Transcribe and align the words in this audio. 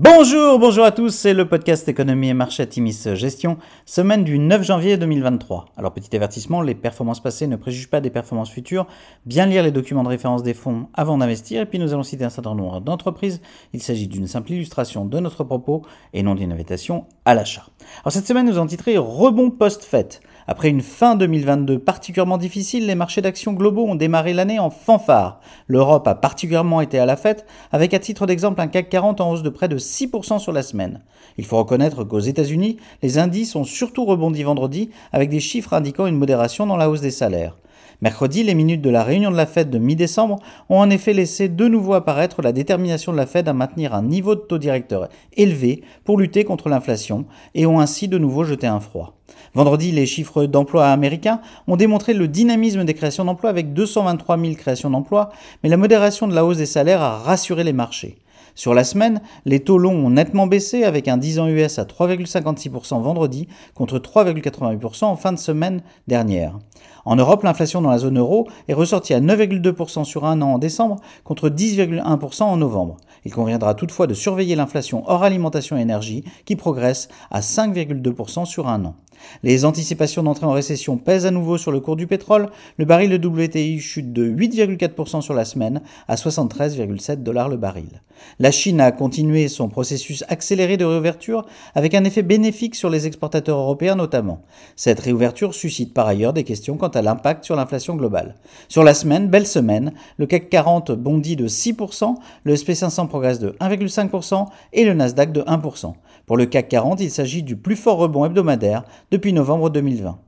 Bonjour, 0.00 0.60
bonjour 0.60 0.84
à 0.84 0.92
tous, 0.92 1.10
c'est 1.10 1.34
le 1.34 1.48
podcast 1.48 1.88
Économie 1.88 2.28
et 2.28 2.34
Marché 2.34 2.64
Timis 2.68 3.02
Gestion, 3.14 3.58
semaine 3.84 4.22
du 4.22 4.38
9 4.38 4.62
janvier 4.62 4.96
2023. 4.96 5.64
Alors 5.76 5.92
petit 5.92 6.14
avertissement, 6.14 6.62
les 6.62 6.76
performances 6.76 7.20
passées 7.20 7.48
ne 7.48 7.56
préjugent 7.56 7.90
pas 7.90 8.00
des 8.00 8.08
performances 8.08 8.52
futures, 8.52 8.86
bien 9.26 9.46
lire 9.46 9.64
les 9.64 9.72
documents 9.72 10.04
de 10.04 10.08
référence 10.08 10.44
des 10.44 10.54
fonds 10.54 10.86
avant 10.94 11.18
d'investir, 11.18 11.62
et 11.62 11.66
puis 11.66 11.80
nous 11.80 11.94
allons 11.94 12.04
citer 12.04 12.24
un 12.24 12.30
certain 12.30 12.54
nombre 12.54 12.80
d'entreprises, 12.80 13.40
il 13.72 13.82
s'agit 13.82 14.06
d'une 14.06 14.28
simple 14.28 14.52
illustration 14.52 15.04
de 15.04 15.18
notre 15.18 15.42
propos 15.42 15.82
et 16.12 16.22
non 16.22 16.36
d'une 16.36 16.52
invitation 16.52 17.06
à 17.24 17.34
l'achat. 17.34 17.66
Alors 18.04 18.12
cette 18.12 18.28
semaine 18.28 18.46
nous 18.46 18.56
avons 18.56 18.68
titré 18.68 18.98
Rebond 18.98 19.50
post-fête. 19.50 20.20
Après 20.50 20.70
une 20.70 20.80
fin 20.80 21.14
2022 21.14 21.78
particulièrement 21.78 22.38
difficile, 22.38 22.86
les 22.86 22.94
marchés 22.94 23.20
d'actions 23.20 23.52
globaux 23.52 23.86
ont 23.86 23.96
démarré 23.96 24.32
l'année 24.32 24.58
en 24.58 24.70
fanfare. 24.70 25.40
L'Europe 25.66 26.08
a 26.08 26.14
particulièrement 26.14 26.80
été 26.80 26.98
à 26.98 27.04
la 27.04 27.16
fête, 27.16 27.44
avec 27.70 27.92
à 27.92 27.98
titre 27.98 28.24
d'exemple 28.24 28.60
un 28.62 28.68
CAC 28.68 28.88
40 28.88 29.20
en 29.20 29.32
hausse 29.32 29.42
de 29.42 29.50
près 29.50 29.68
de 29.68 29.76
6% 29.88 30.38
sur 30.38 30.52
la 30.52 30.62
semaine. 30.62 31.00
Il 31.38 31.44
faut 31.44 31.56
reconnaître 31.56 32.04
qu'aux 32.04 32.20
États-Unis, 32.20 32.76
les 33.02 33.18
indices 33.18 33.56
ont 33.56 33.64
surtout 33.64 34.04
rebondi 34.04 34.42
vendredi 34.42 34.90
avec 35.12 35.30
des 35.30 35.40
chiffres 35.40 35.72
indiquant 35.72 36.06
une 36.06 36.18
modération 36.18 36.66
dans 36.66 36.76
la 36.76 36.90
hausse 36.90 37.00
des 37.00 37.10
salaires. 37.10 37.56
Mercredi, 38.00 38.44
les 38.44 38.54
minutes 38.54 38.80
de 38.80 38.90
la 38.90 39.02
réunion 39.02 39.32
de 39.32 39.36
la 39.36 39.46
Fed 39.46 39.70
de 39.70 39.78
mi-décembre 39.78 40.38
ont 40.68 40.78
en 40.78 40.88
effet 40.88 41.12
laissé 41.12 41.48
de 41.48 41.66
nouveau 41.66 41.94
apparaître 41.94 42.42
la 42.42 42.52
détermination 42.52 43.10
de 43.10 43.16
la 43.16 43.26
Fed 43.26 43.48
à 43.48 43.52
maintenir 43.52 43.92
un 43.92 44.02
niveau 44.02 44.36
de 44.36 44.40
taux 44.40 44.58
directeur 44.58 45.08
élevé 45.36 45.82
pour 46.04 46.16
lutter 46.16 46.44
contre 46.44 46.68
l'inflation 46.68 47.24
et 47.56 47.66
ont 47.66 47.80
ainsi 47.80 48.06
de 48.06 48.16
nouveau 48.16 48.44
jeté 48.44 48.68
un 48.68 48.78
froid. 48.78 49.14
Vendredi, 49.52 49.90
les 49.90 50.06
chiffres 50.06 50.44
d'emploi 50.44 50.86
américains 50.86 51.40
ont 51.66 51.76
démontré 51.76 52.14
le 52.14 52.28
dynamisme 52.28 52.84
des 52.84 52.94
créations 52.94 53.24
d'emplois 53.24 53.50
avec 53.50 53.72
223 53.72 54.38
000 54.38 54.54
créations 54.54 54.90
d'emplois, 54.90 55.30
mais 55.64 55.68
la 55.68 55.76
modération 55.76 56.28
de 56.28 56.34
la 56.36 56.44
hausse 56.44 56.58
des 56.58 56.66
salaires 56.66 57.02
a 57.02 57.18
rassuré 57.18 57.64
les 57.64 57.72
marchés. 57.72 58.18
Sur 58.54 58.74
la 58.74 58.84
semaine, 58.84 59.20
les 59.44 59.60
taux 59.60 59.78
longs 59.78 60.06
ont 60.06 60.10
nettement 60.10 60.46
baissé 60.46 60.84
avec 60.84 61.08
un 61.08 61.16
10 61.16 61.38
ans 61.38 61.48
US 61.48 61.78
à 61.78 61.84
3,56% 61.84 63.00
vendredi 63.00 63.48
contre 63.74 63.98
3,88% 63.98 65.04
en 65.04 65.16
fin 65.16 65.32
de 65.32 65.38
semaine 65.38 65.82
dernière. 66.06 66.58
En 67.04 67.16
Europe, 67.16 67.42
l'inflation 67.42 67.80
dans 67.80 67.90
la 67.90 67.98
zone 67.98 68.18
euro 68.18 68.48
est 68.68 68.74
ressortie 68.74 69.14
à 69.14 69.20
9,2% 69.20 70.04
sur 70.04 70.24
un 70.24 70.42
an 70.42 70.54
en 70.54 70.58
décembre 70.58 70.96
contre 71.24 71.48
10,1% 71.48 72.42
en 72.42 72.56
novembre. 72.56 72.96
Il 73.24 73.32
conviendra 73.32 73.74
toutefois 73.74 74.06
de 74.06 74.14
surveiller 74.14 74.56
l'inflation 74.56 75.02
hors 75.06 75.22
alimentation 75.22 75.76
et 75.76 75.80
énergie 75.80 76.24
qui 76.44 76.56
progresse 76.56 77.08
à 77.30 77.40
5,2% 77.40 78.44
sur 78.44 78.68
un 78.68 78.84
an. 78.84 78.94
Les 79.42 79.64
anticipations 79.64 80.22
d'entrée 80.22 80.46
en 80.46 80.52
récession 80.52 80.96
pèsent 80.96 81.26
à 81.26 81.30
nouveau 81.30 81.58
sur 81.58 81.72
le 81.72 81.80
cours 81.80 81.96
du 81.96 82.06
pétrole. 82.06 82.50
Le 82.76 82.84
baril 82.84 83.10
de 83.10 83.28
WTI 83.28 83.80
chute 83.80 84.12
de 84.12 84.28
8,4% 84.28 85.20
sur 85.20 85.34
la 85.34 85.44
semaine 85.44 85.80
à 86.06 86.14
73,7 86.14 87.22
dollars 87.22 87.48
le 87.48 87.56
baril. 87.56 88.02
La 88.38 88.50
Chine 88.50 88.80
a 88.80 88.92
continué 88.92 89.48
son 89.48 89.68
processus 89.68 90.24
accéléré 90.28 90.76
de 90.76 90.84
réouverture 90.84 91.46
avec 91.74 91.94
un 91.94 92.04
effet 92.04 92.22
bénéfique 92.22 92.74
sur 92.74 92.90
les 92.90 93.06
exportateurs 93.06 93.58
européens 93.58 93.94
notamment. 93.94 94.42
Cette 94.76 95.00
réouverture 95.00 95.54
suscite 95.54 95.94
par 95.94 96.06
ailleurs 96.06 96.32
des 96.32 96.44
questions 96.44 96.76
quant 96.76 96.88
à 96.88 97.02
l'impact 97.02 97.44
sur 97.44 97.56
l'inflation 97.56 97.96
globale. 97.96 98.34
Sur 98.68 98.84
la 98.84 98.94
semaine, 98.94 99.28
belle 99.28 99.46
semaine, 99.46 99.92
le 100.16 100.26
CAC 100.26 100.50
40 100.50 100.92
bondit 100.92 101.36
de 101.36 101.48
6%, 101.48 102.14
le 102.44 102.54
SP500 102.54 103.08
progresse 103.08 103.38
de 103.38 103.50
1,5% 103.60 104.46
et 104.72 104.84
le 104.84 104.94
Nasdaq 104.94 105.32
de 105.32 105.42
1%. 105.42 105.94
Pour 106.26 106.36
le 106.36 106.46
CAC 106.46 106.68
40, 106.68 107.00
il 107.00 107.10
s'agit 107.10 107.42
du 107.42 107.56
plus 107.56 107.76
fort 107.76 107.98
rebond 107.98 108.24
hebdomadaire 108.24 108.84
depuis 109.10 109.32
novembre 109.32 109.70
2020. 109.70 110.18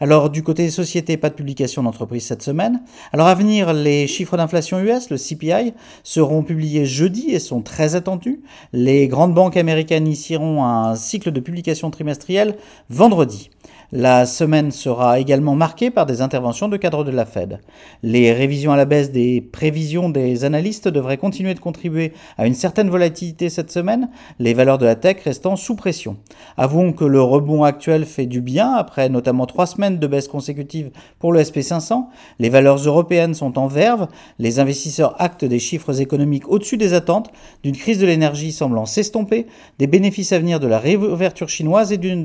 Alors 0.00 0.30
du 0.30 0.42
côté 0.42 0.64
des 0.64 0.70
sociétés, 0.70 1.16
pas 1.16 1.30
de 1.30 1.34
publication 1.34 1.82
d'entreprise 1.82 2.24
cette 2.24 2.42
semaine. 2.42 2.82
Alors 3.12 3.26
à 3.26 3.34
venir, 3.34 3.72
les 3.72 4.06
chiffres 4.06 4.36
d'inflation 4.36 4.78
US, 4.80 5.10
le 5.10 5.16
CPI, 5.16 5.74
seront 6.02 6.42
publiés 6.42 6.86
jeudi 6.86 7.30
et 7.30 7.38
sont 7.38 7.62
très 7.62 7.94
attendus. 7.94 8.40
Les 8.72 9.08
grandes 9.08 9.34
banques 9.34 9.56
américaines 9.56 10.06
initieront 10.06 10.64
un 10.64 10.94
cycle 10.96 11.30
de 11.30 11.40
publication 11.40 11.90
trimestrielle 11.90 12.56
vendredi. 12.90 13.50
La 13.92 14.26
semaine 14.26 14.72
sera 14.72 15.20
également 15.20 15.54
marquée 15.54 15.92
par 15.92 16.06
des 16.06 16.20
interventions 16.20 16.66
de 16.66 16.76
cadres 16.76 17.04
de 17.04 17.12
la 17.12 17.24
Fed. 17.24 17.60
Les 18.02 18.32
révisions 18.32 18.72
à 18.72 18.76
la 18.76 18.84
baisse 18.84 19.12
des 19.12 19.40
prévisions 19.40 20.08
des 20.08 20.44
analystes 20.44 20.88
devraient 20.88 21.18
continuer 21.18 21.54
de 21.54 21.60
contribuer 21.60 22.12
à 22.36 22.48
une 22.48 22.54
certaine 22.54 22.90
volatilité 22.90 23.48
cette 23.48 23.70
semaine, 23.70 24.08
les 24.40 24.54
valeurs 24.54 24.78
de 24.78 24.86
la 24.86 24.96
tech 24.96 25.18
restant 25.22 25.54
sous 25.54 25.76
pression. 25.76 26.16
Avouons 26.56 26.92
que 26.92 27.04
le 27.04 27.22
rebond 27.22 27.62
actuel 27.62 28.06
fait 28.06 28.26
du 28.26 28.40
bien 28.40 28.72
après 28.72 29.08
notamment 29.08 29.46
trois 29.46 29.66
semaines 29.66 30.00
de 30.00 30.06
baisse 30.08 30.26
consécutive 30.26 30.90
pour 31.20 31.32
le 31.32 31.40
SP500. 31.40 32.06
Les 32.40 32.48
valeurs 32.48 32.78
européennes 32.78 33.34
sont 33.34 33.56
en 33.56 33.68
verve, 33.68 34.08
les 34.40 34.58
investisseurs 34.58 35.14
actent 35.22 35.44
des 35.44 35.60
chiffres 35.60 36.00
économiques 36.00 36.48
au-dessus 36.48 36.76
des 36.76 36.92
attentes, 36.92 37.30
d'une 37.62 37.76
crise 37.76 38.00
de 38.00 38.06
l'énergie 38.06 38.50
semblant 38.50 38.84
s'estomper, 38.84 39.46
des 39.78 39.86
bénéfices 39.86 40.32
à 40.32 40.40
venir 40.40 40.58
de 40.58 40.66
la 40.66 40.80
réouverture 40.80 41.48
chinoise 41.48 41.92
et 41.92 41.98
d'une 41.98 42.24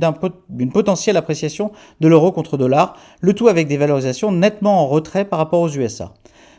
potentielle 0.71 1.17
appréciation 1.17 1.50
de 1.59 2.07
l'euro 2.07 2.31
contre 2.31 2.57
dollar, 2.57 2.95
le 3.19 3.33
tout 3.33 3.47
avec 3.47 3.67
des 3.67 3.77
valorisations 3.77 4.31
nettement 4.31 4.81
en 4.81 4.87
retrait 4.87 5.25
par 5.25 5.39
rapport 5.39 5.61
aux 5.61 5.69
USA. 5.69 6.13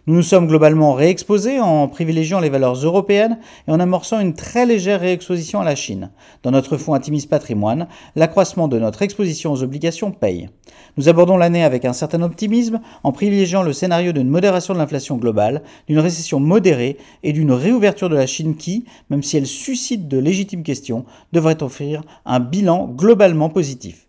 Nous 0.08 0.16
nous 0.16 0.22
sommes 0.22 0.48
globalement 0.48 0.94
réexposés 0.94 1.60
en 1.60 1.86
privilégiant 1.86 2.40
les 2.40 2.48
valeurs 2.48 2.74
européennes 2.74 3.38
et 3.68 3.70
en 3.70 3.78
amorçant 3.78 4.18
une 4.18 4.34
très 4.34 4.66
légère 4.66 4.98
réexposition 4.98 5.60
à 5.60 5.64
la 5.64 5.76
Chine. 5.76 6.10
Dans 6.42 6.50
notre 6.50 6.76
fonds 6.76 6.94
Intimis 6.94 7.28
Patrimoine, 7.30 7.86
l'accroissement 8.16 8.66
de 8.66 8.80
notre 8.80 9.02
exposition 9.02 9.52
aux 9.52 9.62
obligations 9.62 10.10
paye. 10.10 10.48
Nous 10.96 11.08
abordons 11.08 11.36
l'année 11.36 11.62
avec 11.62 11.84
un 11.84 11.92
certain 11.92 12.20
optimisme 12.22 12.80
en 13.04 13.12
privilégiant 13.12 13.62
le 13.62 13.72
scénario 13.72 14.10
d'une 14.10 14.28
modération 14.28 14.74
de 14.74 14.80
l'inflation 14.80 15.18
globale, 15.18 15.62
d'une 15.86 16.00
récession 16.00 16.40
modérée 16.40 16.98
et 17.22 17.32
d'une 17.32 17.52
réouverture 17.52 18.08
de 18.08 18.16
la 18.16 18.26
Chine 18.26 18.56
qui, 18.56 18.84
même 19.08 19.22
si 19.22 19.36
elle 19.36 19.46
suscite 19.46 20.08
de 20.08 20.18
légitimes 20.18 20.64
questions, 20.64 21.04
devrait 21.32 21.62
offrir 21.62 22.02
un 22.26 22.40
bilan 22.40 22.88
globalement 22.88 23.50
positif. 23.50 24.08